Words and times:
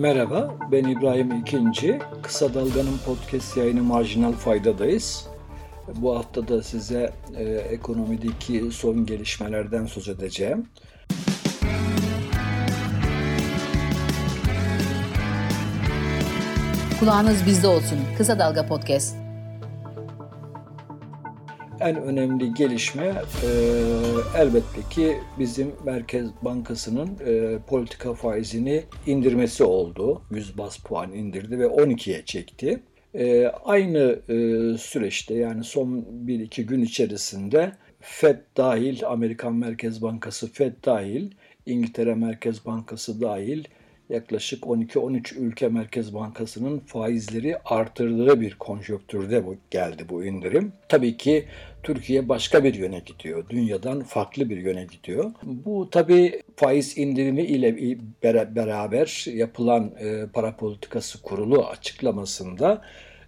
Merhaba, 0.00 0.54
ben 0.72 0.84
İbrahim 0.84 1.32
İkinci. 1.40 1.98
Kısa 2.22 2.54
Dalga'nın 2.54 2.98
podcast 3.06 3.56
yayını 3.56 3.82
Marjinal 3.82 4.32
Fayda'dayız. 4.32 5.26
Bu 5.96 6.16
hafta 6.16 6.48
da 6.48 6.62
size 6.62 7.12
e, 7.36 7.44
ekonomideki 7.44 8.70
son 8.72 9.06
gelişmelerden 9.06 9.86
söz 9.86 10.08
edeceğim. 10.08 10.66
Kulağınız 17.00 17.46
bizde 17.46 17.66
olsun. 17.66 17.98
Kısa 18.18 18.38
Dalga 18.38 18.66
Podcast. 18.66 19.29
En 21.80 21.96
önemli 22.02 22.54
gelişme 22.54 23.04
e, 23.04 23.50
elbette 24.38 24.80
ki 24.90 25.16
bizim 25.38 25.72
Merkez 25.84 26.30
Bankası'nın 26.42 27.18
e, 27.26 27.58
politika 27.66 28.14
faizini 28.14 28.82
indirmesi 29.06 29.64
oldu. 29.64 30.22
100 30.30 30.58
bas 30.58 30.78
puan 30.78 31.12
indirdi 31.12 31.58
ve 31.58 31.64
12'ye 31.64 32.24
çekti. 32.24 32.80
E, 33.14 33.46
aynı 33.46 34.18
e, 34.28 34.34
süreçte 34.78 35.34
yani 35.34 35.64
son 35.64 35.88
1-2 36.26 36.62
gün 36.62 36.82
içerisinde 36.82 37.72
FED 38.00 38.38
dahil, 38.56 39.06
Amerikan 39.06 39.54
Merkez 39.54 40.02
Bankası 40.02 40.52
FED 40.52 40.72
dahil, 40.84 41.30
İngiltere 41.66 42.14
Merkez 42.14 42.66
Bankası 42.66 43.20
dahil 43.20 43.64
yaklaşık 44.10 44.64
12-13 44.64 45.38
ülke 45.38 45.68
Merkez 45.68 46.14
Bankası'nın 46.14 46.78
faizleri 46.78 47.56
artırdığı 47.64 48.40
bir 48.40 48.54
konjonktürde 48.54 49.46
bu, 49.46 49.56
geldi 49.70 50.02
bu 50.08 50.24
indirim. 50.24 50.72
Tabii 50.88 51.16
ki 51.16 51.44
Türkiye 51.82 52.28
başka 52.28 52.64
bir 52.64 52.74
yöne 52.74 52.98
gidiyor. 52.98 53.48
Dünyadan 53.48 54.02
farklı 54.02 54.50
bir 54.50 54.56
yöne 54.56 54.84
gidiyor. 54.84 55.30
Bu 55.42 55.90
tabii 55.90 56.42
faiz 56.56 56.98
indirimi 56.98 57.42
ile 57.42 57.98
beraber 58.54 59.24
yapılan 59.34 59.92
e, 60.00 60.26
para 60.32 60.56
politikası 60.56 61.22
kurulu 61.22 61.66
açıklamasında 61.66 62.82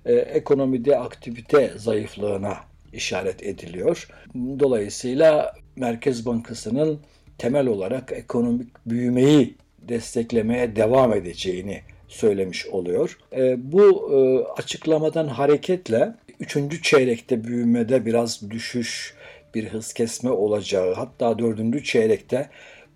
e, 0.07 0.15
ekonomide 0.15 0.99
aktivite 0.99 1.73
zayıflığına 1.77 2.57
işaret 2.93 3.43
ediliyor. 3.43 4.09
Dolayısıyla 4.35 5.55
Merkez 5.77 6.27
Bankası'nın 6.27 7.01
temel 7.39 7.67
olarak 7.67 8.13
ekonomik 8.13 8.69
büyümeyi 8.87 9.55
desteklemeye 9.89 10.77
devam 10.77 11.13
edeceğini 11.13 11.81
söylemiş 12.13 12.67
oluyor. 12.67 13.19
E, 13.37 13.73
bu 13.73 14.13
e, 14.13 14.19
açıklamadan 14.61 15.27
hareketle 15.27 16.15
3. 16.41 16.83
çeyrekte 16.83 17.45
büyümede 17.45 18.07
biraz 18.07 18.51
düşüş, 18.51 19.15
bir 19.55 19.69
hız 19.69 19.93
kesme 19.93 20.31
olacağı 20.31 20.95
hatta 20.95 21.39
4. 21.39 21.85
çeyrekte 21.85 22.49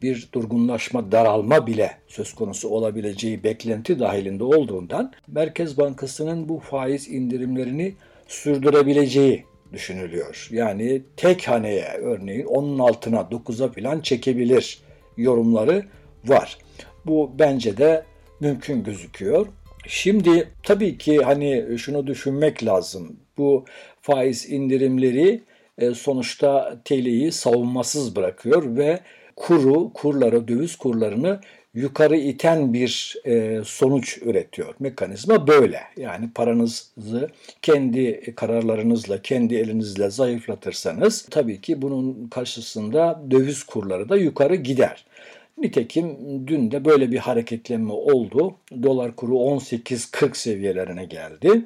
bir 0.02 0.28
durgunlaşma, 0.32 1.12
daralma 1.12 1.66
bile 1.66 1.92
söz 2.08 2.34
konusu 2.34 2.68
olabileceği 2.68 3.44
beklenti 3.44 3.98
dahilinde 3.98 4.44
olduğundan 4.44 5.12
Merkez 5.28 5.78
Bankası'nın 5.78 6.48
bu 6.48 6.58
faiz 6.58 7.08
indirimlerini 7.08 7.94
sürdürebileceği 8.28 9.44
düşünülüyor. 9.72 10.48
Yani 10.50 11.02
tek 11.16 11.48
haneye 11.48 11.88
örneğin 12.02 12.46
onun 12.46 12.78
altına 12.78 13.20
9'a 13.20 13.68
falan 13.68 14.00
çekebilir 14.00 14.78
yorumları 15.16 15.84
var. 16.24 16.58
Bu 17.06 17.30
bence 17.38 17.76
de 17.76 18.04
mümkün 18.40 18.84
gözüküyor. 18.84 19.46
Şimdi 19.86 20.48
tabii 20.62 20.98
ki 20.98 21.18
hani 21.18 21.78
şunu 21.78 22.06
düşünmek 22.06 22.64
lazım. 22.64 23.16
Bu 23.38 23.64
faiz 24.02 24.50
indirimleri 24.50 25.42
e, 25.78 25.94
sonuçta 25.94 26.80
TL'yi 26.84 27.32
savunmasız 27.32 28.16
bırakıyor 28.16 28.76
ve 28.76 29.00
kuru, 29.36 29.92
kurları, 29.92 30.48
döviz 30.48 30.76
kurlarını 30.76 31.40
yukarı 31.74 32.16
iten 32.16 32.72
bir 32.72 33.16
e, 33.24 33.60
sonuç 33.64 34.18
üretiyor. 34.22 34.74
Mekanizma 34.80 35.46
böyle. 35.46 35.80
Yani 35.96 36.30
paranızı 36.34 37.30
kendi 37.62 38.34
kararlarınızla, 38.36 39.22
kendi 39.22 39.54
elinizle 39.54 40.10
zayıflatırsanız 40.10 41.26
tabii 41.30 41.60
ki 41.60 41.82
bunun 41.82 42.28
karşısında 42.28 43.22
döviz 43.30 43.62
kurları 43.62 44.08
da 44.08 44.16
yukarı 44.16 44.54
gider. 44.54 45.05
Nitekim 45.58 46.16
dün 46.46 46.70
de 46.70 46.84
böyle 46.84 47.10
bir 47.10 47.18
hareketlenme 47.18 47.92
oldu. 47.92 48.54
Dolar 48.82 49.16
kuru 49.16 49.32
18.40 49.34 50.36
seviyelerine 50.36 51.04
geldi. 51.04 51.62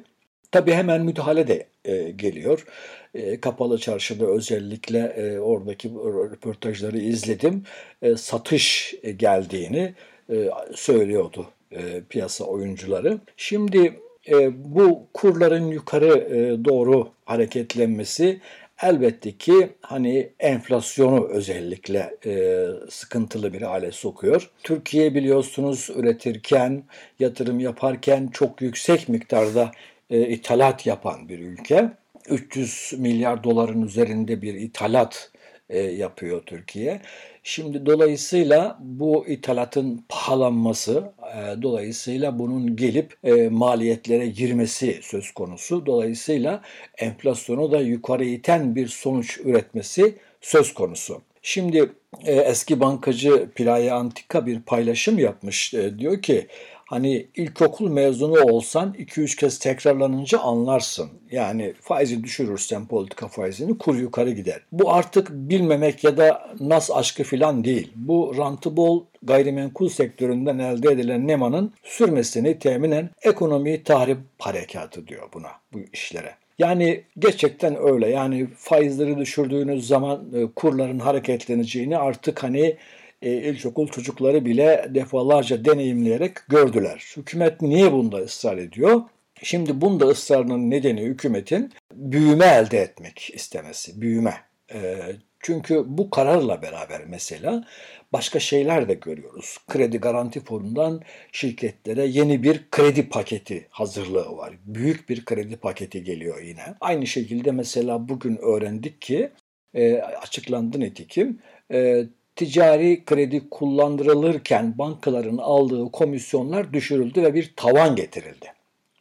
Tabii 0.51 0.71
hemen 0.71 1.05
müdahale 1.05 1.47
de 1.47 1.67
e, 1.85 2.11
geliyor. 2.11 2.65
E, 3.13 3.39
kapalı 3.39 3.77
çarşıda 3.77 4.25
özellikle 4.25 4.99
e, 4.99 5.39
oradaki 5.39 5.89
röportajları 5.89 6.97
izledim. 6.99 7.63
E, 8.01 8.15
satış 8.15 8.95
geldiğini 9.17 9.93
e, 10.29 10.49
söylüyordu 10.75 11.47
e, 11.71 12.01
piyasa 12.09 12.43
oyuncuları. 12.43 13.19
Şimdi 13.37 13.99
e, 14.29 14.65
bu 14.75 15.07
kurların 15.13 15.67
yukarı 15.67 16.17
e, 16.17 16.65
doğru 16.65 17.09
hareketlenmesi 17.25 18.41
elbette 18.83 19.37
ki 19.37 19.69
hani 19.81 20.29
enflasyonu 20.39 21.27
özellikle 21.27 22.17
e, 22.25 22.65
sıkıntılı 22.89 23.53
bir 23.53 23.61
hale 23.61 23.91
sokuyor. 23.91 24.49
Türkiye 24.63 25.15
biliyorsunuz 25.15 25.89
üretirken, 25.95 26.83
yatırım 27.19 27.59
yaparken 27.59 28.27
çok 28.27 28.61
yüksek 28.61 29.09
miktarda 29.09 29.71
e, 30.09 30.27
ithalat 30.27 30.85
yapan 30.85 31.29
bir 31.29 31.39
ülke. 31.39 31.91
300 32.29 32.93
milyar 32.97 33.43
doların 33.43 33.81
üzerinde 33.81 34.41
bir 34.41 34.53
ithalat 34.53 35.31
e, 35.69 35.79
yapıyor 35.79 36.41
Türkiye. 36.45 37.01
Şimdi 37.43 37.85
dolayısıyla 37.85 38.77
bu 38.79 39.27
ithalatın 39.27 40.05
pahalanması, 40.09 41.11
e, 41.35 41.61
dolayısıyla 41.61 42.39
bunun 42.39 42.75
gelip 42.75 43.13
e, 43.23 43.49
maliyetlere 43.49 44.27
girmesi 44.27 44.99
söz 45.01 45.31
konusu. 45.31 45.85
Dolayısıyla 45.85 46.61
enflasyonu 46.97 47.71
da 47.71 47.79
yukarı 47.79 48.25
iten 48.25 48.75
bir 48.75 48.87
sonuç 48.87 49.39
üretmesi 49.39 50.15
söz 50.41 50.73
konusu. 50.73 51.21
Şimdi 51.41 51.91
e, 52.25 52.33
eski 52.33 52.79
bankacı 52.79 53.49
Playa 53.55 53.95
Antika 53.95 54.45
bir 54.45 54.61
paylaşım 54.61 55.19
yapmış. 55.19 55.73
Diyor 55.97 56.21
ki 56.21 56.47
Hani 56.91 57.27
ilkokul 57.35 57.89
mezunu 57.89 58.41
olsan 58.41 58.95
2-3 58.99 59.39
kez 59.39 59.59
tekrarlanınca 59.59 60.39
anlarsın. 60.39 61.09
Yani 61.31 61.73
faizi 61.81 62.23
düşürürsen 62.23 62.85
politika 62.85 63.27
faizini 63.27 63.77
kur 63.77 63.95
yukarı 63.95 64.31
gider. 64.31 64.61
Bu 64.71 64.93
artık 64.93 65.29
bilmemek 65.31 66.03
ya 66.03 66.17
da 66.17 66.55
nas 66.59 66.91
aşkı 66.91 67.23
filan 67.23 67.63
değil. 67.63 67.91
Bu 67.95 68.33
rantı 68.37 68.77
bol 68.77 69.05
gayrimenkul 69.23 69.89
sektöründen 69.89 70.59
elde 70.59 70.91
edilen 70.91 71.27
nemanın 71.27 71.73
sürmesini 71.83 72.59
teminen 72.59 73.09
ekonomiyi 73.21 73.83
tahrip 73.83 74.19
harekatı 74.39 75.07
diyor 75.07 75.29
buna, 75.33 75.49
bu 75.73 75.79
işlere. 75.93 76.35
Yani 76.59 77.03
gerçekten 77.19 77.77
öyle. 77.89 78.09
Yani 78.09 78.47
faizleri 78.57 79.17
düşürdüğünüz 79.17 79.87
zaman 79.87 80.25
e, 80.35 80.45
kurların 80.55 80.99
hareketleneceğini 80.99 81.97
artık 81.97 82.43
hani 82.43 82.77
e, 83.21 83.31
ilkokul 83.31 83.87
çocukları 83.87 84.45
bile 84.45 84.85
defalarca 84.89 85.65
deneyimleyerek 85.65 86.37
gördüler. 86.49 87.13
Hükümet 87.17 87.61
niye 87.61 87.91
bunda 87.91 88.17
ısrar 88.17 88.57
ediyor? 88.57 89.01
Şimdi 89.43 89.81
bunda 89.81 90.05
ısrarının 90.05 90.69
nedeni 90.69 91.01
hükümetin 91.01 91.71
büyüme 91.93 92.45
elde 92.45 92.77
etmek 92.79 93.31
istemesi, 93.33 94.01
büyüme. 94.01 94.35
E, 94.73 94.97
çünkü 95.39 95.83
bu 95.87 96.09
kararla 96.09 96.61
beraber 96.61 97.01
mesela 97.05 97.67
başka 98.13 98.39
şeyler 98.39 98.89
de 98.89 98.93
görüyoruz. 98.93 99.57
Kredi 99.67 99.97
Garanti 99.97 100.39
Fonu'ndan 100.39 101.01
şirketlere 101.31 102.05
yeni 102.05 102.43
bir 102.43 102.69
kredi 102.71 103.09
paketi 103.09 103.67
hazırlığı 103.69 104.37
var. 104.37 104.53
Büyük 104.65 105.09
bir 105.09 105.25
kredi 105.25 105.57
paketi 105.57 106.03
geliyor 106.03 106.41
yine. 106.41 106.63
Aynı 106.81 107.07
şekilde 107.07 107.51
mesela 107.51 108.09
bugün 108.09 108.37
öğrendik 108.37 109.01
ki 109.01 109.31
e, 109.73 109.95
açıklandı 109.95 110.79
netikim 110.79 111.39
e, 111.71 112.05
ticari 112.41 113.05
kredi 113.05 113.49
kullandırılırken 113.49 114.77
bankaların 114.77 115.37
aldığı 115.37 115.91
komisyonlar 115.91 116.73
düşürüldü 116.73 117.23
ve 117.23 117.33
bir 117.33 117.53
tavan 117.55 117.95
getirildi. 117.95 118.53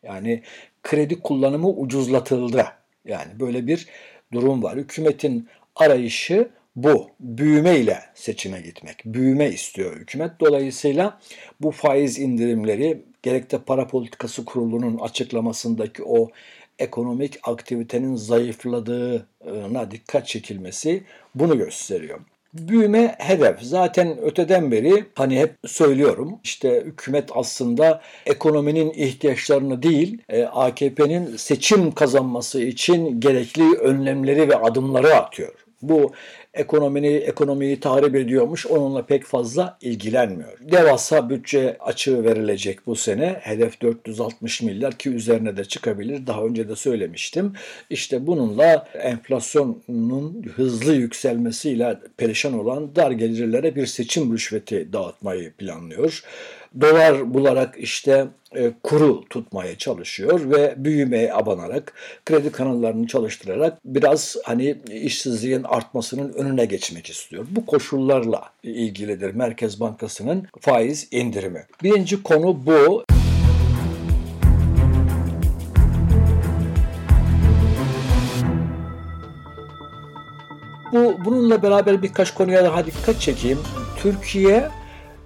Yani 0.02 0.42
kredi 0.82 1.20
kullanımı 1.20 1.68
ucuzlatıldı. 1.68 2.66
Yani 3.04 3.40
böyle 3.40 3.66
bir 3.66 3.86
durum 4.32 4.62
var. 4.62 4.76
Hükümetin 4.76 5.48
arayışı 5.76 6.50
bu. 6.76 7.10
Büyüme 7.20 7.78
ile 7.78 7.98
seçime 8.14 8.60
gitmek. 8.60 9.04
Büyüme 9.04 9.48
istiyor 9.48 9.96
hükümet. 9.96 10.30
Dolayısıyla 10.40 11.20
bu 11.60 11.70
faiz 11.70 12.18
indirimleri 12.18 13.02
gerek 13.22 13.52
de 13.52 13.58
para 13.58 13.86
politikası 13.86 14.44
kurulunun 14.44 14.98
açıklamasındaki 14.98 16.02
o 16.04 16.30
ekonomik 16.78 17.38
aktivitenin 17.42 18.16
zayıfladığına 18.16 19.90
dikkat 19.90 20.26
çekilmesi 20.26 21.04
bunu 21.34 21.58
gösteriyor. 21.58 22.20
Büyüme 22.54 23.16
hedef. 23.18 23.60
Zaten 23.62 24.18
öteden 24.22 24.70
beri 24.70 25.04
hani 25.14 25.40
hep 25.40 25.54
söylüyorum 25.66 26.38
işte 26.44 26.82
hükümet 26.84 27.30
aslında 27.34 28.00
ekonominin 28.26 28.90
ihtiyaçlarını 28.90 29.82
değil 29.82 30.22
e, 30.28 30.44
AKP'nin 30.44 31.36
seçim 31.36 31.92
kazanması 31.92 32.60
için 32.62 33.20
gerekli 33.20 33.78
önlemleri 33.78 34.48
ve 34.48 34.56
adımları 34.56 35.14
atıyor. 35.14 35.54
Bu 35.82 36.12
ekonomiyi, 36.54 37.18
ekonomiyi 37.18 37.80
tahrip 37.80 38.14
ediyormuş. 38.14 38.66
Onunla 38.66 39.06
pek 39.06 39.24
fazla 39.24 39.78
ilgilenmiyor. 39.80 40.58
Devasa 40.60 41.30
bütçe 41.30 41.76
açığı 41.80 42.24
verilecek 42.24 42.86
bu 42.86 42.96
sene. 42.96 43.38
Hedef 43.40 43.82
460 43.82 44.62
milyar 44.62 44.98
ki 44.98 45.10
üzerine 45.10 45.56
de 45.56 45.64
çıkabilir. 45.64 46.26
Daha 46.26 46.44
önce 46.44 46.68
de 46.68 46.76
söylemiştim. 46.76 47.52
İşte 47.90 48.26
bununla 48.26 48.88
enflasyonun 48.94 50.42
hızlı 50.56 50.94
yükselmesiyle 50.94 51.98
perişan 52.16 52.58
olan 52.58 52.96
dar 52.96 53.10
gelirlere 53.10 53.76
bir 53.76 53.86
seçim 53.86 54.32
rüşveti 54.32 54.92
dağıtmayı 54.92 55.52
planlıyor 55.52 56.22
dolar 56.80 57.34
bularak 57.34 57.74
işte 57.78 58.26
e, 58.54 58.72
kuru 58.82 59.24
tutmaya 59.30 59.78
çalışıyor 59.78 60.50
ve 60.50 60.74
büyümeye 60.76 61.34
abanarak 61.34 61.92
kredi 62.26 62.52
kanallarını 62.52 63.06
çalıştırarak 63.06 63.78
biraz 63.84 64.36
hani 64.44 64.76
işsizliğin 64.92 65.62
artmasının 65.62 66.32
önüne 66.32 66.64
geçmek 66.64 67.10
istiyor. 67.10 67.46
Bu 67.50 67.66
koşullarla 67.66 68.50
ilgilidir 68.62 69.34
Merkez 69.34 69.80
Bankası'nın 69.80 70.46
faiz 70.60 71.08
indirimi. 71.10 71.66
Birinci 71.82 72.22
konu 72.22 72.66
bu. 72.66 73.04
Bu 80.92 81.24
bununla 81.24 81.62
beraber 81.62 82.02
birkaç 82.02 82.34
konuya 82.34 82.64
daha 82.64 82.86
dikkat 82.86 83.20
çekeyim. 83.20 83.58
Türkiye 84.02 84.68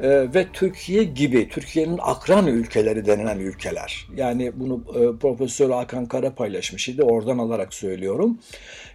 e, 0.01 0.35
ve 0.35 0.47
Türkiye 0.53 1.05
gibi 1.05 1.49
Türkiye'nin 1.49 1.99
akran 2.03 2.47
ülkeleri 2.47 3.07
denilen 3.07 3.39
ülkeler. 3.39 4.07
Yani 4.17 4.53
bunu 4.55 4.85
e, 4.89 5.19
Profesör 5.19 5.71
Hakan 5.71 6.07
Kara 6.07 6.35
paylaşmış 6.35 6.89
idi. 6.89 7.03
Oradan 7.03 7.39
alarak 7.39 7.75
söylüyorum. 7.75 8.39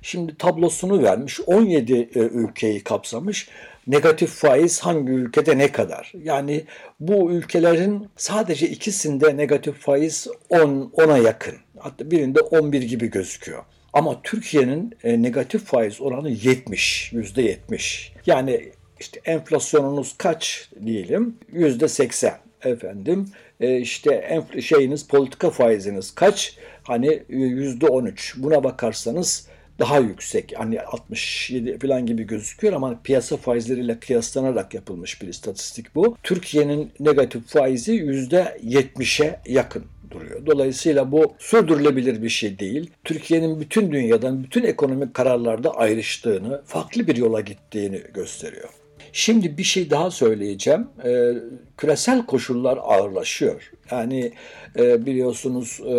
Şimdi 0.02 0.38
tablosunu 0.38 1.04
vermiş. 1.04 1.40
17 1.46 1.94
e, 1.94 2.20
ülkeyi 2.20 2.84
kapsamış. 2.84 3.50
Negatif 3.88 4.30
faiz 4.30 4.80
hangi 4.80 5.12
ülkede 5.12 5.58
ne 5.58 5.72
kadar? 5.72 6.14
Yani 6.24 6.64
bu 7.00 7.32
ülkelerin 7.32 8.08
sadece 8.18 8.70
ikisinde 8.70 9.38
negatif 9.38 9.76
faiz 9.76 10.28
10 10.50 10.60
10'a 10.98 11.18
yakın. 11.18 11.56
Hatta 11.78 12.12
birinde 12.12 12.42
11 12.42 12.82
gibi 12.82 13.08
gözüküyor. 13.08 13.64
Ama 13.94 14.22
Türkiye'nin 14.24 14.96
e, 15.04 15.22
negatif 15.22 15.66
faiz 15.66 16.02
oranı 16.02 16.30
70, 16.30 17.14
yüzde 17.14 17.42
70. 17.42 18.14
Yani 18.26 18.72
işte 19.00 19.22
enflasyonunuz 19.26 20.16
kaç 20.18 20.70
diyelim? 20.86 21.36
Yüzde 21.52 21.88
80 21.88 22.38
efendim. 22.64 23.26
E, 23.60 23.78
işte 23.78 24.42
şeyiniz 24.62 25.08
politika 25.08 25.50
faiziniz 25.50 26.16
kaç? 26.16 26.58
Hani 26.84 27.24
yüzde 27.30 27.88
13. 27.88 28.36
Buna 28.38 28.64
bakarsanız 28.64 29.48
daha 29.80 30.00
yüksek. 30.00 30.54
Hani 30.58 30.82
67 30.82 31.80
falan 31.80 32.06
gibi 32.06 32.24
gözüküyor 32.24 32.74
ama 32.74 33.00
piyasa 33.04 33.38
faizleriyle 33.38 34.00
kıyaslanarak 34.00 34.74
yapılmış 34.74 35.22
bir 35.22 35.28
istatistik 35.28 35.96
bu. 35.96 36.18
Türkiye'nin 36.24 36.92
negatif 37.00 37.48
faizi 37.48 37.92
yüzde 37.92 38.58
70'e 38.64 39.40
yakın 39.46 39.86
duruyor. 40.12 40.46
Dolayısıyla 40.46 41.12
bu 41.12 41.34
sürdürülebilir 41.40 42.24
bir 42.24 42.30
şey 42.30 42.60
değil. 42.60 42.92
Türkiye'nin 43.04 43.60
bütün 43.60 43.92
dünyadan 43.92 44.44
bütün 44.44 44.64
ekonomik 44.64 45.14
kararlarda 45.14 45.76
ayrıştığını, 45.76 46.62
farklı 46.66 47.08
bir 47.08 47.16
yola 47.16 47.42
gittiğini 47.42 48.02
gösteriyor. 48.14 48.70
Şimdi 49.14 49.58
bir 49.58 49.64
şey 49.64 49.90
daha 49.90 50.12
söyleyeceğim. 50.12 50.88
Ee, 51.06 51.34
küresel 51.78 52.26
koşullar 52.26 52.80
ağırlaşıyor. 52.82 53.72
Yani 53.92 54.32
e, 54.80 55.06
biliyorsunuz 55.06 55.80
e, 55.86 55.94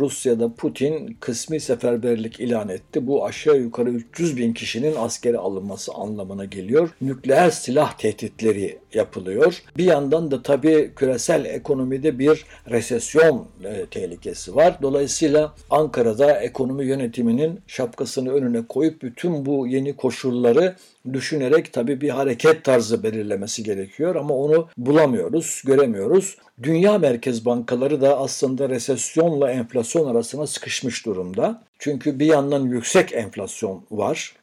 Rusya'da 0.00 0.54
Putin 0.54 1.16
kısmi 1.20 1.60
seferberlik 1.60 2.40
ilan 2.40 2.68
etti. 2.68 3.06
Bu 3.06 3.26
aşağı 3.26 3.56
yukarı 3.56 3.90
300 3.90 4.36
bin 4.36 4.52
kişinin 4.52 4.94
askere 4.96 5.38
alınması 5.38 5.92
anlamına 5.92 6.44
geliyor. 6.44 6.90
Nükleer 7.00 7.50
silah 7.50 7.92
tehditleri 7.98 8.78
yapılıyor. 8.94 9.62
Bir 9.76 9.84
yandan 9.84 10.30
da 10.30 10.42
tabii 10.42 10.92
küresel 10.96 11.44
ekonomide 11.44 12.18
bir 12.18 12.44
resesyon 12.70 13.46
e, 13.64 13.86
tehlikesi 13.86 14.54
var. 14.54 14.78
Dolayısıyla 14.82 15.54
Ankara'da 15.70 16.40
ekonomi 16.40 16.84
yönetiminin 16.84 17.60
şapkasını 17.66 18.32
önüne 18.32 18.66
koyup 18.68 19.02
bütün 19.02 19.46
bu 19.46 19.66
yeni 19.66 19.96
koşulları 19.96 20.76
düşünerek 21.12 21.72
tabii 21.72 22.00
bir 22.00 22.08
hareket 22.08 22.64
tarzı 22.64 23.02
belirlemesi 23.02 23.62
gerekiyor 23.62 24.14
ama 24.14 24.34
onu 24.34 24.68
bulamıyoruz, 24.76 25.62
göremiyoruz. 25.66 26.36
Dünya 26.62 26.98
merkez 26.98 27.44
bankaları 27.44 28.00
da 28.00 28.18
aslında 28.18 28.68
resesyonla 28.68 29.50
enflasyon 29.50 30.08
arasına 30.08 30.46
sıkışmış 30.46 31.06
durumda. 31.06 31.62
Çünkü 31.78 32.18
bir 32.18 32.26
yandan 32.26 32.66
yüksek 32.66 33.12
enflasyon 33.12 33.82
var. 33.90 34.36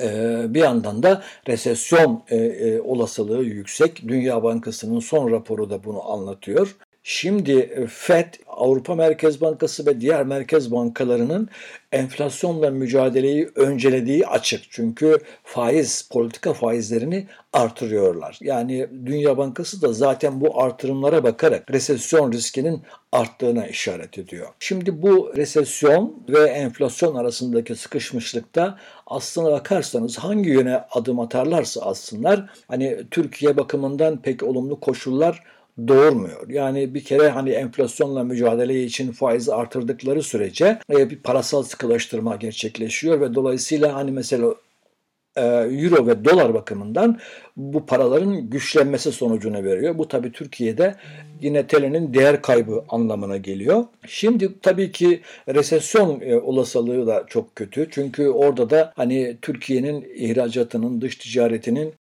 Ee, 0.00 0.44
bir 0.48 0.60
yandan 0.60 1.02
da 1.02 1.22
resesyon 1.48 2.22
e, 2.28 2.36
e, 2.36 2.80
olasılığı 2.80 3.44
yüksek. 3.44 4.08
Dünya 4.08 4.42
Bankası'nın 4.42 5.00
son 5.00 5.30
raporu 5.30 5.70
da 5.70 5.84
bunu 5.84 6.10
anlatıyor. 6.12 6.76
Şimdi 7.04 7.52
e, 7.52 7.86
FED, 7.86 8.34
Avrupa 8.46 8.94
Merkez 8.94 9.40
Bankası 9.40 9.86
ve 9.86 10.00
diğer 10.00 10.26
merkez 10.26 10.72
bankalarının 10.72 11.48
enflasyonla 11.92 12.70
mücadeleyi 12.70 13.50
öncelediği 13.54 14.26
açık. 14.26 14.62
Çünkü 14.70 15.18
faiz, 15.44 16.08
politika 16.12 16.52
faizlerini 16.52 17.26
artırıyorlar. 17.52 18.38
Yani 18.40 18.88
Dünya 19.06 19.38
Bankası 19.38 19.82
da 19.82 19.92
zaten 19.92 20.40
bu 20.40 20.62
artırımlara 20.62 21.24
bakarak 21.24 21.70
resesyon 21.70 22.32
riskinin 22.32 22.82
arttığına 23.12 23.66
işaret 23.66 24.18
ediyor. 24.18 24.48
Şimdi 24.58 25.02
bu 25.02 25.32
resesyon 25.36 26.24
ve 26.28 26.40
enflasyon 26.50 27.14
arasındaki 27.14 27.74
sıkışmışlıkta 27.74 28.78
aslına 29.06 29.52
bakarsanız 29.52 30.18
hangi 30.18 30.50
yöne 30.50 30.76
adım 30.90 31.20
atarlarsa 31.20 31.80
aslında 31.80 32.48
hani 32.68 32.98
Türkiye 33.10 33.56
bakımından 33.56 34.22
pek 34.22 34.42
olumlu 34.42 34.80
koşullar 34.80 35.42
doğurmuyor. 35.88 36.48
Yani 36.48 36.94
bir 36.94 37.04
kere 37.04 37.28
hani 37.28 37.50
enflasyonla 37.50 38.24
mücadele 38.24 38.84
için 38.84 39.12
faizi 39.12 39.54
artırdıkları 39.54 40.22
sürece 40.22 40.78
e, 40.90 41.10
bir 41.10 41.18
parasal 41.18 41.62
sıkılaştırma 41.62 42.36
gerçekleşiyor 42.36 43.20
ve 43.20 43.34
dolayısıyla 43.34 43.94
hani 43.94 44.10
mesela 44.10 44.54
e, 45.36 45.42
euro 45.44 46.06
ve 46.06 46.24
dolar 46.24 46.54
bakımından 46.54 47.18
bu 47.56 47.86
paraların 47.86 48.50
güçlenmesi 48.50 49.12
sonucunu 49.12 49.64
veriyor. 49.64 49.98
Bu 49.98 50.08
tabii 50.08 50.32
Türkiye'de 50.32 50.94
yine 51.40 51.66
TL'nin 51.66 52.14
değer 52.14 52.42
kaybı 52.42 52.84
anlamına 52.88 53.36
geliyor. 53.36 53.84
Şimdi 54.06 54.60
tabii 54.62 54.92
ki 54.92 55.20
resesyon 55.48 56.20
e, 56.20 56.36
olasılığı 56.36 57.06
da 57.06 57.24
çok 57.26 57.56
kötü. 57.56 57.88
Çünkü 57.90 58.28
orada 58.28 58.70
da 58.70 58.92
hani 58.96 59.36
Türkiye'nin 59.42 60.08
ihracatının, 60.14 61.00
dış 61.00 61.16
ticaretinin 61.16 61.94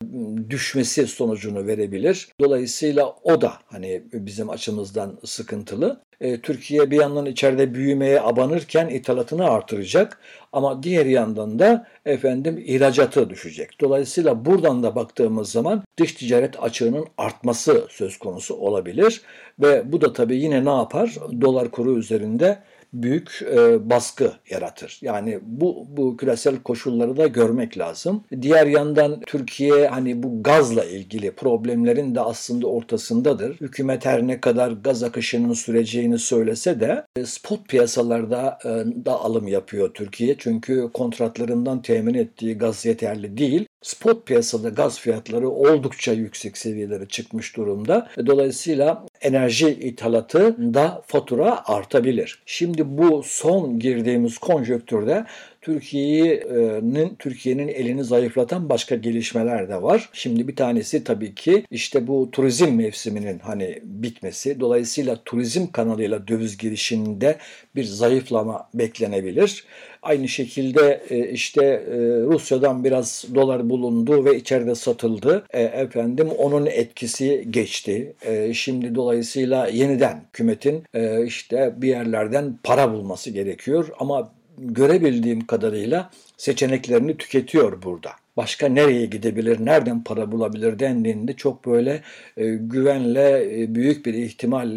düşmesi 0.50 1.08
sonucunu 1.08 1.68
verebilir. 1.68 2.28
Dolayısıyla 2.40 3.16
o 3.24 3.42
da 3.42 3.54
hani 3.66 4.02
bizim 4.14 4.50
açımızdan 4.50 5.20
sıkıntılı. 5.26 6.02
E, 6.22 6.42
Türkiye 6.42 6.92
bir 6.92 6.98
yandan 7.00 7.26
içeride 7.26 7.74
büyümeye 7.74 8.22
abanırken 8.22 8.88
ithalatını 8.90 9.50
artıracak 9.50 10.20
ama 10.54 10.84
diğer 10.84 11.06
yandan 11.06 11.60
da 11.60 11.88
efendim 12.06 12.64
ihracatı 12.66 13.30
düşecek. 13.30 13.82
Dolayısıyla 13.82 14.46
buradan 14.46 14.84
da 14.84 14.96
baktığımız 14.96 15.39
zaman 15.44 15.84
dış 15.98 16.14
ticaret 16.14 16.64
açığının 16.64 17.06
artması 17.18 17.88
söz 17.90 18.18
konusu 18.18 18.56
olabilir 18.56 19.22
ve 19.60 19.92
bu 19.92 20.02
da 20.02 20.14
tabii 20.14 20.38
yine 20.38 20.66
ne 20.66 20.70
yapar? 20.70 21.16
Dolar 21.42 21.72
kuru 21.72 21.98
üzerinde 21.98 22.60
büyük 22.94 23.42
e, 23.42 23.90
baskı 23.90 24.34
yaratır. 24.50 25.00
Yani 25.02 25.40
bu 25.42 25.86
bu 25.90 26.18
küresel 26.18 26.56
koşulları 26.64 27.18
da 27.18 27.28
görmek 27.28 27.78
lazım. 27.78 28.24
Diğer 28.42 28.68
yandan 28.68 29.22
Türkiye 29.28 29.88
hani 29.88 30.24
bu 30.24 30.44
gazla 30.44 30.86
ilgili 30.86 31.32
problemlerin 31.32 32.16
de 32.16 32.22
aslında 32.22 32.68
ortasındadır. 32.68 33.62
Hükümet 33.62 34.06
her 34.06 34.28
ne 34.28 34.42
kadar 34.42 34.72
gaz 34.72 35.04
akışının 35.04 35.54
süreceğini 35.54 36.20
söylese 36.20 36.80
de 36.80 37.06
e, 37.16 37.26
spot 37.26 37.68
piyasalarda 37.68 38.60
e, 38.66 38.70
da 39.06 39.20
alım 39.20 39.48
yapıyor 39.48 39.94
Türkiye. 39.94 40.36
Çünkü 40.38 40.90
kontratlarından 40.94 41.82
temin 41.82 42.14
ettiği 42.14 42.58
gaz 42.58 42.86
yeterli 42.86 43.38
değil. 43.38 43.68
Spot 43.82 44.28
piyasada 44.28 44.70
gaz 44.70 45.00
fiyatları 45.00 45.50
oldukça 45.50 46.14
yüksek 46.14 46.58
seviyelere 46.58 47.06
çıkmış 47.06 47.58
durumda. 47.58 48.08
Dolayısıyla 48.26 49.06
enerji 49.22 49.70
ithalatında 49.70 51.02
fatura 51.08 51.62
artabilir. 51.66 52.42
Şimdi 52.46 52.98
bu 52.98 53.24
son 53.24 53.80
girdiğimiz 53.80 54.38
konjöktürde 54.38 55.26
Türkiye'nin 55.70 57.16
Türkiye'nin 57.20 57.68
elini 57.68 58.04
zayıflatan 58.04 58.70
başka 58.70 58.96
gelişmeler 58.96 59.70
de 59.70 59.82
var. 59.82 60.10
Şimdi 60.14 60.48
bir 60.48 60.56
tanesi 60.56 61.04
tabii 61.04 61.36
ki 61.36 61.66
işte 61.72 62.08
bu 62.08 62.30
turizm 62.32 62.76
mevsiminin 62.76 63.40
hani 63.40 63.80
bitmesi. 63.84 64.60
Dolayısıyla 64.60 65.24
turizm 65.26 65.68
kanalıyla 65.68 66.28
döviz 66.28 66.58
girişinde 66.58 67.38
bir 67.76 67.84
zayıflama 67.84 68.70
beklenebilir. 68.74 69.64
Aynı 70.02 70.28
şekilde 70.28 71.02
e, 71.10 71.30
işte 71.30 71.66
e, 71.66 71.98
Rusya'dan 72.26 72.84
biraz 72.84 73.26
dolar 73.36 73.70
bulundu 73.70 74.26
ve 74.26 74.38
içeride 74.38 74.76
satıldı. 74.76 75.46
E, 75.54 75.62
efendim 75.62 76.30
onun 76.38 76.66
etkisi 76.66 77.48
geçti. 77.50 78.14
Şimdi 78.54 78.96
dolayısıyla 78.96 79.68
yeniden 79.68 80.22
hükümetin 80.30 80.84
işte 81.26 81.74
bir 81.78 81.88
yerlerden 81.88 82.60
para 82.64 82.94
bulması 82.94 83.30
gerekiyor 83.30 83.90
ama 84.00 84.32
görebildiğim 84.62 85.46
kadarıyla 85.46 86.12
seçeneklerini 86.38 87.18
tüketiyor 87.18 87.82
burada. 87.84 88.12
Başka 88.38 88.68
nereye 88.68 89.06
gidebilir, 89.06 89.66
nereden 89.66 90.04
para 90.04 90.32
bulabilir 90.32 90.80
dendiğinde 90.80 91.34
çok 91.34 91.66
böyle 91.66 92.02
e, 92.38 92.50
güvenle 92.50 93.62
e, 93.62 93.76
büyük 93.76 94.06
bir 94.06 94.14
ihtimal 94.14 94.72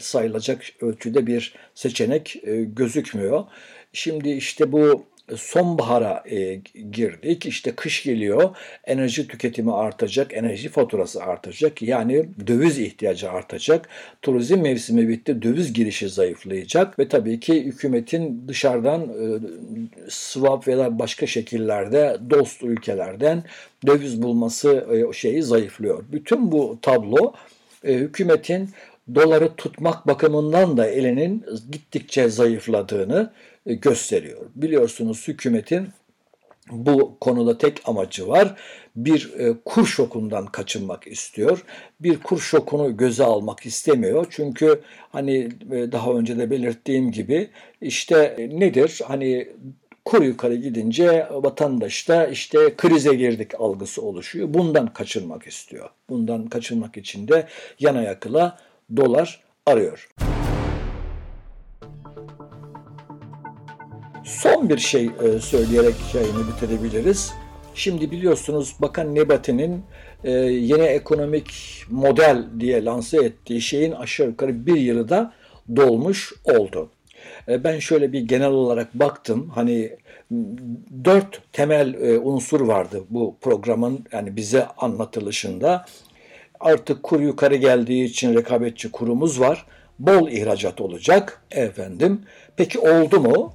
sayılacak 0.00 0.62
ölçüde 0.80 1.26
bir 1.26 1.54
seçenek 1.74 2.36
e, 2.44 2.62
gözükmüyor. 2.62 3.44
Şimdi 3.92 4.30
işte 4.30 4.72
bu 4.72 5.04
sonbahara 5.36 6.22
e, 6.30 6.54
girdik. 6.90 7.46
İşte 7.46 7.74
kış 7.74 8.02
geliyor. 8.02 8.56
Enerji 8.84 9.28
tüketimi 9.28 9.72
artacak. 9.72 10.34
Enerji 10.34 10.68
faturası 10.68 11.22
artacak. 11.22 11.82
Yani 11.82 12.26
döviz 12.46 12.78
ihtiyacı 12.78 13.30
artacak. 13.30 13.88
Turizm 14.22 14.60
mevsimi 14.60 15.08
bitti. 15.08 15.42
Döviz 15.42 15.72
girişi 15.72 16.08
zayıflayacak. 16.08 16.98
Ve 16.98 17.08
tabii 17.08 17.40
ki 17.40 17.64
hükümetin 17.64 18.44
dışarıdan 18.48 19.02
e, 19.02 19.24
swap 20.08 20.68
veya 20.68 20.98
başka 20.98 21.26
şekillerde 21.26 22.16
dost 22.30 22.62
ülkelerden 22.62 23.42
döviz 23.86 24.22
bulması 24.22 24.86
e, 24.92 25.12
şeyi 25.12 25.42
zayıflıyor. 25.42 26.04
Bütün 26.12 26.52
bu 26.52 26.78
tablo 26.82 27.32
e, 27.84 27.94
hükümetin 27.94 28.70
doları 29.14 29.56
tutmak 29.56 30.06
bakımından 30.06 30.76
da 30.76 30.86
elinin 30.86 31.44
gittikçe 31.72 32.28
zayıfladığını 32.28 33.32
e, 33.66 33.74
gösteriyor. 33.74 34.40
Biliyorsunuz 34.54 35.28
hükümetin 35.28 35.88
bu 36.70 37.16
konuda 37.20 37.58
tek 37.58 37.80
amacı 37.84 38.28
var. 38.28 38.54
Bir 38.96 39.32
e, 39.38 39.54
kur 39.64 39.86
şokundan 39.86 40.46
kaçınmak 40.46 41.06
istiyor. 41.06 41.64
Bir 42.00 42.20
kur 42.20 42.38
şokunu 42.38 42.96
göze 42.96 43.24
almak 43.24 43.66
istemiyor. 43.66 44.26
Çünkü 44.30 44.80
hani 45.12 45.48
e, 45.72 45.92
daha 45.92 46.12
önce 46.12 46.38
de 46.38 46.50
belirttiğim 46.50 47.12
gibi 47.12 47.50
işte 47.80 48.48
nedir? 48.52 49.00
Hani 49.04 49.48
kur 50.04 50.22
yukarı 50.22 50.54
gidince 50.54 51.26
vatandaşta 51.30 52.26
işte 52.26 52.76
krize 52.76 53.14
girdik 53.14 53.60
algısı 53.60 54.02
oluşuyor. 54.02 54.54
Bundan 54.54 54.92
kaçınmak 54.92 55.46
istiyor. 55.46 55.90
Bundan 56.08 56.46
kaçınmak 56.46 56.96
için 56.96 57.28
de 57.28 57.46
yana 57.80 58.02
yakıla 58.02 58.58
dolar 58.96 59.40
arıyor. 59.66 60.08
Son 64.24 64.68
bir 64.68 64.78
şey 64.78 65.04
e, 65.04 65.38
söyleyerek 65.40 65.94
yayını 66.14 66.48
bitirebiliriz. 66.48 67.32
Şimdi 67.74 68.10
biliyorsunuz 68.10 68.76
Bakan 68.80 69.14
Nebati'nin 69.14 69.82
e, 70.24 70.30
yeni 70.30 70.82
ekonomik 70.82 71.52
model 71.90 72.44
diye 72.60 72.84
lanse 72.84 73.16
ettiği 73.16 73.60
şeyin 73.60 73.92
aşağı 73.92 74.26
yukarı 74.26 74.66
bir 74.66 74.76
yılı 74.76 75.08
da 75.08 75.32
dolmuş 75.76 76.32
oldu. 76.44 76.90
E, 77.48 77.64
ben 77.64 77.78
şöyle 77.78 78.12
bir 78.12 78.20
genel 78.20 78.50
olarak 78.50 78.94
baktım. 78.94 79.50
Hani 79.54 79.96
dört 81.04 81.52
temel 81.52 82.18
unsur 82.22 82.60
vardı 82.60 83.04
bu 83.10 83.36
programın 83.40 84.04
yani 84.12 84.36
bize 84.36 84.66
anlatılışında. 84.66 85.86
Artık 86.62 87.02
kur 87.02 87.20
yukarı 87.20 87.56
geldiği 87.56 88.04
için 88.04 88.34
rekabetçi 88.34 88.90
kurumuz 88.90 89.40
var. 89.40 89.66
Bol 89.98 90.28
ihracat 90.28 90.80
olacak 90.80 91.42
efendim. 91.50 92.22
Peki 92.56 92.78
oldu 92.78 93.20
mu? 93.20 93.54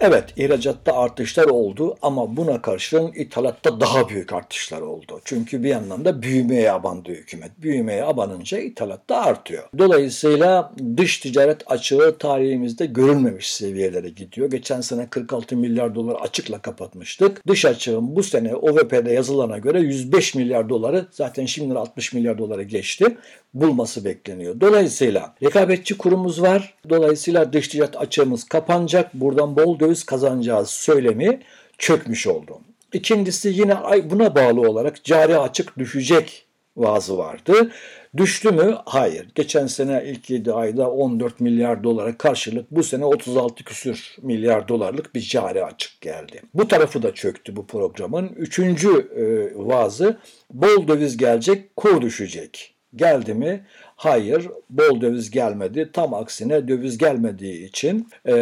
Evet 0.00 0.24
ihracatta 0.36 0.96
artışlar 0.96 1.44
oldu 1.44 1.96
ama 2.02 2.36
buna 2.36 2.62
karşın 2.62 3.12
ithalatta 3.12 3.80
daha 3.80 4.08
büyük 4.08 4.32
artışlar 4.32 4.80
oldu. 4.80 5.20
Çünkü 5.24 5.62
bir 5.62 5.68
yandan 5.68 6.04
da 6.04 6.22
büyümeye 6.22 6.72
abandı 6.72 7.10
hükümet. 7.10 7.50
Büyümeye 7.58 8.04
abanınca 8.04 8.58
ithalatta 8.58 9.16
artıyor. 9.16 9.62
Dolayısıyla 9.78 10.72
dış 10.96 11.18
ticaret 11.18 11.62
açığı 11.66 12.16
tarihimizde 12.18 12.86
görülmemiş 12.86 13.52
seviyelere 13.52 14.08
gidiyor. 14.08 14.50
Geçen 14.50 14.80
sene 14.80 15.06
46 15.06 15.56
milyar 15.56 15.94
dolar 15.94 16.14
açıkla 16.14 16.58
kapatmıştık. 16.58 17.46
Dış 17.48 17.64
açığın 17.64 18.16
bu 18.16 18.22
sene 18.22 18.54
OVP'de 18.54 19.12
yazılana 19.12 19.58
göre 19.58 19.80
105 19.80 20.34
milyar 20.34 20.68
doları 20.68 21.06
zaten 21.10 21.46
şimdi 21.46 21.78
60 21.78 22.12
milyar 22.12 22.38
doları 22.38 22.62
geçti 22.62 23.16
bulması 23.54 24.04
bekleniyor. 24.04 24.60
Dolayısıyla 24.60 25.34
rekabetçi 25.42 25.98
kurumuz 25.98 26.42
var. 26.42 26.74
Dolayısıyla 26.88 27.52
dış 27.52 27.68
ticaret 27.68 27.96
açığımız 27.96 28.44
kapanacak. 28.44 29.14
Buradan 29.14 29.56
bol 29.56 29.78
döviz 29.86 30.04
kazanacağız 30.04 30.70
söylemi 30.70 31.40
çökmüş 31.78 32.26
oldu. 32.26 32.60
İkincisi 32.92 33.48
yine 33.48 33.76
buna 34.10 34.34
bağlı 34.34 34.60
olarak 34.60 35.04
cari 35.04 35.38
açık 35.38 35.78
düşecek 35.78 36.46
vaazı 36.76 37.18
vardı. 37.18 37.70
Düştü 38.16 38.50
mü? 38.50 38.76
Hayır. 38.84 39.28
Geçen 39.34 39.66
sene 39.66 40.04
ilk 40.06 40.30
7 40.30 40.52
ayda 40.52 40.90
14 40.90 41.40
milyar 41.40 41.84
dolara 41.84 42.18
karşılık 42.18 42.70
bu 42.70 42.82
sene 42.82 43.04
36 43.04 43.64
küsür 43.64 44.16
milyar 44.22 44.68
dolarlık 44.68 45.14
bir 45.14 45.20
cari 45.20 45.64
açık 45.64 46.00
geldi. 46.00 46.42
Bu 46.54 46.68
tarafı 46.68 47.02
da 47.02 47.14
çöktü 47.14 47.56
bu 47.56 47.66
programın. 47.66 48.28
Üçüncü 48.28 48.88
e, 48.88 49.24
vaazı 49.54 50.18
bol 50.50 50.88
döviz 50.88 51.16
gelecek, 51.16 51.76
kur 51.76 52.02
düşecek. 52.02 52.74
Geldi 52.96 53.34
mi? 53.34 53.66
Hayır, 53.96 54.48
bol 54.70 55.00
döviz 55.00 55.30
gelmedi. 55.30 55.90
Tam 55.92 56.14
aksine 56.14 56.68
döviz 56.68 56.98
gelmediği 56.98 57.68
için 57.68 58.08
e, 58.24 58.34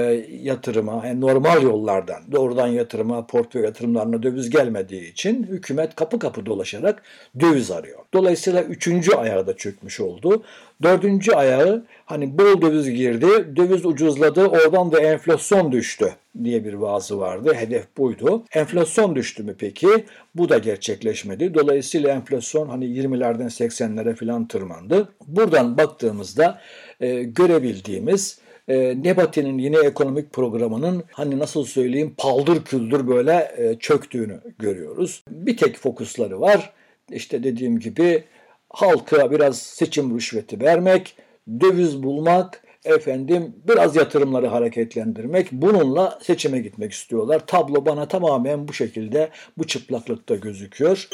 yatırıma, 0.42 1.06
yani 1.06 1.20
normal 1.20 1.62
yollardan, 1.62 2.23
doğrudan 2.32 2.66
yatırıma, 2.66 3.26
portföy 3.26 3.62
yatırımlarına 3.62 4.23
döviz 4.23 4.50
gelmediği 4.50 5.12
için 5.12 5.42
hükümet 5.42 5.94
kapı 5.94 6.18
kapı 6.18 6.46
dolaşarak 6.46 7.02
döviz 7.40 7.70
arıyor. 7.70 7.99
Dolayısıyla 8.14 8.62
üçüncü 8.62 9.12
ayağı 9.12 9.46
da 9.46 9.56
çökmüş 9.56 10.00
oldu. 10.00 10.42
Dördüncü 10.82 11.32
ayağı 11.32 11.84
hani 12.04 12.38
bol 12.38 12.62
döviz 12.62 12.90
girdi, 12.90 13.26
döviz 13.56 13.87
ucuzladı, 13.87 14.46
oradan 14.46 14.92
da 14.92 15.00
enflasyon 15.00 15.73
düştü 15.73 16.14
diye 16.44 16.64
bir 16.64 16.75
vaazı 16.75 17.18
vardı. 17.20 17.54
Hedef 17.54 17.96
buydu. 17.99 18.44
Enflasyon 18.52 19.16
düştü 19.16 19.42
mü 19.42 19.54
peki? 19.58 19.88
Bu 20.34 20.49
da 20.49 20.58
gerçekleşmedi. 20.58 21.54
Dolayısıyla 21.54 22.11
enflasyon 22.11 22.68
hani 22.68 22.84
20'lerden 22.84 23.46
80'lere 23.46 24.14
falan 24.14 24.49
tırmandı. 24.49 25.08
Buradan 25.26 25.78
baktığımızda 25.78 26.61
e, 27.00 27.23
görebildiğimiz 27.23 28.38
e, 28.68 29.02
Nebati'nin 29.02 29.58
yine 29.58 29.78
ekonomik 29.78 30.32
programının 30.32 31.04
hani 31.12 31.38
nasıl 31.38 31.64
söyleyeyim 31.64 32.14
paldır 32.18 32.64
küldür 32.64 33.08
böyle 33.08 33.54
e, 33.56 33.78
çöktüğünü 33.78 34.40
görüyoruz. 34.58 35.25
Bir 35.30 35.56
tek 35.56 35.76
fokusları 35.76 36.40
var. 36.40 36.73
İşte 37.11 37.42
dediğim 37.42 37.78
gibi 37.78 38.25
halka 38.70 39.30
biraz 39.30 39.58
seçim 39.58 40.16
rüşveti 40.16 40.61
vermek, 40.61 41.16
döviz 41.60 42.02
bulmak, 42.02 42.62
efendim 42.84 43.56
biraz 43.68 43.96
yatırımları 43.96 44.46
hareketlendirmek, 44.46 45.52
bununla 45.52 46.18
seçime 46.22 46.58
gitmek 46.58 46.92
istiyorlar. 46.92 47.46
Tablo 47.46 47.86
bana 47.86 48.08
tamamen 48.08 48.68
bu 48.68 48.72
şekilde, 48.72 49.30
bu 49.58 49.66
çıplaklıkta 49.66 50.34
gözüküyor. 50.34 51.08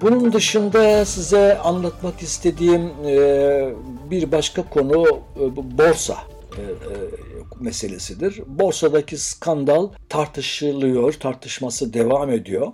Bunun 0.00 0.32
dışında 0.32 1.04
size 1.04 1.58
anlatmak 1.58 2.22
istediğim 2.22 2.90
e, 3.06 3.74
bir 4.10 4.32
başka 4.32 4.62
konu 4.62 5.06
e, 5.40 5.78
borsa 5.78 6.16
e, 6.52 6.62
meselesidir. 7.60 8.42
Borsadaki 8.46 9.16
skandal 9.16 9.88
tartışılıyor, 10.08 11.12
tartışması 11.12 11.92
devam 11.92 12.30
ediyor. 12.30 12.72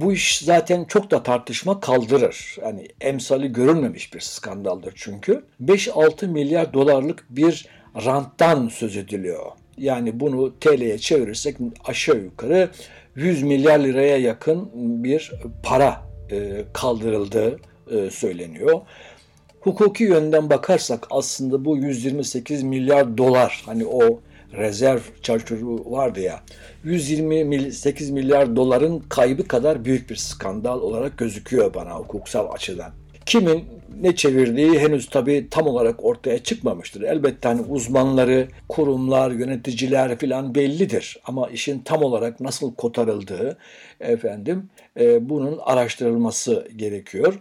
Bu 0.00 0.12
iş 0.12 0.38
zaten 0.38 0.84
çok 0.84 1.10
da 1.10 1.22
tartışma 1.22 1.80
kaldırır. 1.80 2.56
Yani 2.62 2.88
emsali 3.00 3.52
görülmemiş 3.52 4.14
bir 4.14 4.20
skandaldır 4.20 4.92
çünkü. 4.96 5.44
5-6 5.64 6.26
milyar 6.26 6.72
dolarlık 6.72 7.26
bir 7.30 7.66
ranttan 8.04 8.68
söz 8.68 8.96
ediliyor. 8.96 9.46
Yani 9.78 10.20
bunu 10.20 10.58
TL'ye 10.60 10.98
çevirirsek 10.98 11.56
aşağı 11.84 12.16
yukarı 12.16 12.70
100 13.14 13.42
milyar 13.42 13.78
liraya 13.78 14.16
yakın 14.16 14.70
bir 15.04 15.32
para 15.62 16.02
e, 16.30 16.64
kaldırıldığı 16.72 17.60
e, 17.90 18.10
söyleniyor. 18.10 18.80
Hukuki 19.60 20.04
yönden 20.04 20.50
bakarsak 20.50 21.06
aslında 21.10 21.64
bu 21.64 21.76
128 21.76 22.62
milyar 22.62 23.18
dolar 23.18 23.62
hani 23.66 23.86
o 23.86 24.20
rezerv 24.52 25.00
çarçuru 25.22 25.90
vardı 25.90 26.20
ya 26.20 26.40
128 26.84 28.10
milyar 28.10 28.56
doların 28.56 28.98
kaybı 28.98 29.48
kadar 29.48 29.84
büyük 29.84 30.10
bir 30.10 30.16
skandal 30.16 30.80
olarak 30.80 31.18
gözüküyor 31.18 31.74
bana 31.74 31.94
hukuksal 31.94 32.52
açıdan. 32.52 32.92
Kimin 33.26 33.64
ne 34.00 34.16
çevirdiği 34.16 34.78
henüz 34.78 35.08
tabii 35.08 35.48
tam 35.50 35.66
olarak 35.66 36.04
ortaya 36.04 36.42
çıkmamıştır. 36.42 37.02
Elbette 37.02 37.48
hani 37.48 37.60
uzmanları, 37.60 38.48
kurumlar, 38.68 39.30
yöneticiler 39.30 40.18
filan 40.18 40.54
bellidir. 40.54 41.20
Ama 41.24 41.48
işin 41.48 41.78
tam 41.80 42.02
olarak 42.02 42.40
nasıl 42.40 42.74
kotarıldığı 42.74 43.58
efendim 44.00 44.70
e, 45.00 45.28
bunun 45.28 45.58
araştırılması 45.62 46.68
gerekiyor. 46.76 47.38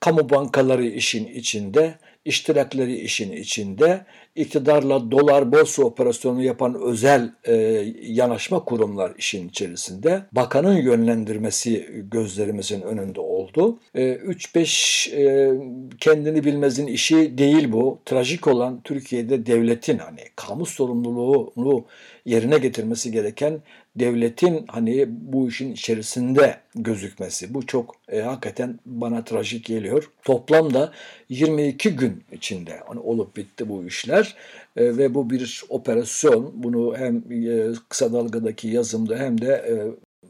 kamu 0.00 0.30
bankaları 0.30 0.86
işin 0.86 1.26
içinde, 1.26 1.94
iştirakleri 2.24 2.96
işin 2.96 3.32
içinde, 3.32 4.04
iktidarla 4.34 5.10
dolar 5.10 5.52
borsa 5.52 5.82
operasyonu 5.82 6.42
yapan 6.42 6.74
özel 6.82 7.32
e, 7.44 7.54
yanaşma 8.02 8.64
kurumlar 8.64 9.12
işin 9.18 9.48
içerisinde. 9.48 10.22
Bakanın 10.32 10.76
yönlendirmesi 10.76 12.04
gözlerimizin 12.12 12.82
önünde 12.82 13.20
oldu. 13.20 13.78
E, 13.94 14.12
3-5 14.12 15.10
e, 15.16 15.54
kendini 16.00 16.44
bilmezin 16.44 16.86
işi 16.86 17.38
değil 17.38 17.72
bu. 17.72 17.98
Trajik 18.04 18.46
olan 18.46 18.80
Türkiye'de 18.84 19.46
devletin 19.46 19.98
hani 19.98 20.20
kamu 20.36 20.66
sorumluluğunu 20.66 21.84
yerine 22.24 22.58
getirmesi 22.58 23.12
gereken 23.12 23.62
devletin 24.00 24.64
hani 24.68 25.06
bu 25.08 25.48
işin 25.48 25.72
içerisinde 25.72 26.56
gözükmesi. 26.74 27.54
Bu 27.54 27.66
çok 27.66 27.94
e, 28.08 28.20
hakikaten 28.20 28.78
bana 28.86 29.24
trajik 29.24 29.64
geliyor. 29.64 30.10
Toplamda 30.24 30.92
22 31.28 31.90
gün 31.90 32.22
içinde 32.32 32.80
hani 32.86 33.00
olup 33.00 33.36
bitti 33.36 33.68
bu 33.68 33.84
işler 33.84 34.36
e, 34.76 34.96
ve 34.96 35.14
bu 35.14 35.30
bir 35.30 35.64
operasyon. 35.68 36.52
Bunu 36.54 36.96
hem 36.96 37.16
e, 37.16 37.72
kısa 37.88 38.12
dalgadaki 38.12 38.68
yazımda 38.68 39.16
hem 39.16 39.40
de 39.40 39.52
e, 39.52 39.74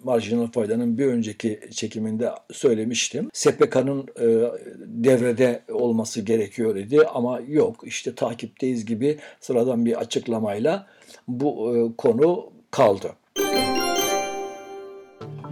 marjinal 0.05 0.47
faydanın 0.47 0.99
bir 0.99 1.07
önceki 1.07 1.61
çekiminde 1.71 2.31
söylemiştim. 2.53 3.29
SPK'nın 3.33 4.07
e, 4.21 4.51
devrede 4.79 5.63
olması 5.73 6.21
gerekiyor 6.21 6.77
idi 6.77 7.01
ama 7.15 7.41
yok 7.49 7.81
işte 7.85 8.15
takipteyiz 8.15 8.85
gibi 8.85 9.19
sıradan 9.41 9.85
bir 9.85 10.01
açıklamayla 10.01 10.87
bu 11.29 11.77
e, 11.77 11.97
konu 11.97 12.51
kaldı. 12.71 13.13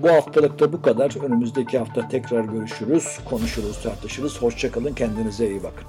Bu 0.03 0.09
haftalıkta 0.09 0.73
bu 0.73 0.83
kadar. 0.83 1.25
Önümüzdeki 1.25 1.79
hafta 1.79 2.09
tekrar 2.09 2.45
görüşürüz, 2.45 3.19
konuşuruz, 3.31 3.83
tartışırız. 3.83 4.43
Hoşçakalın, 4.43 4.95
kendinize 4.95 5.49
iyi 5.51 5.63
bakın. 5.63 5.85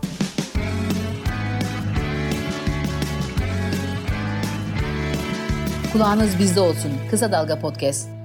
Kulağınız 5.93 6.39
bizde 6.39 6.59
olsun. 6.59 6.91
Kısa 7.11 7.31
Dalga 7.31 7.59
Podcast. 7.59 8.18